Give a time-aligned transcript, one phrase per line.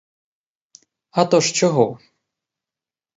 [1.11, 1.87] А то ж чого?